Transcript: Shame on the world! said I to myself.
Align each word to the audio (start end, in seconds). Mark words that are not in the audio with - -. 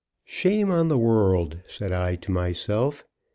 Shame 0.25 0.71
on 0.71 0.87
the 0.87 0.97
world! 0.97 1.59
said 1.67 1.91
I 1.91 2.15
to 2.25 2.31
myself. 2.31 3.05